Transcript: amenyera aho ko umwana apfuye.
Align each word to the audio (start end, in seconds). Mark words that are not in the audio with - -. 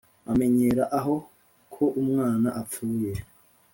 amenyera 0.31 0.83
aho 0.97 1.15
ko 1.73 1.83
umwana 2.01 2.47
apfuye. 2.61 3.11